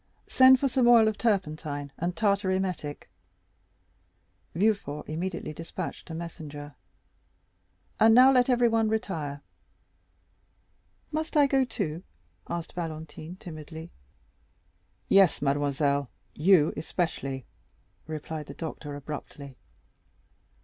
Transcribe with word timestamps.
"Send 0.27 0.59
for 0.59 0.67
some 0.67 0.87
oil 0.87 1.07
of 1.07 1.15
turpentine 1.15 1.91
and 1.95 2.15
tartar 2.15 2.49
emetic." 2.49 3.07
Villefort 4.55 5.07
immediately 5.07 5.53
despatched 5.53 6.09
a 6.09 6.15
messenger. 6.15 6.73
"And 7.99 8.15
now 8.15 8.31
let 8.31 8.49
everyone 8.49 8.89
retire." 8.89 9.43
"Must 11.11 11.37
I 11.37 11.45
go 11.45 11.65
too?" 11.65 12.01
asked 12.49 12.73
Valentine 12.73 13.35
timidly. 13.35 13.91
"Yes, 15.07 15.39
mademoiselle, 15.39 16.09
you 16.33 16.73
especially," 16.75 17.45
replied 18.07 18.47
the 18.47 18.55
doctor 18.55 18.95
abruptly. 18.95 19.55